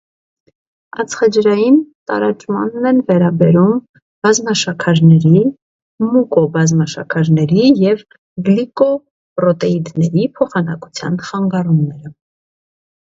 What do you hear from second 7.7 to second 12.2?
և գլիկոպրոտեիդների փոխանակության խանգարումները։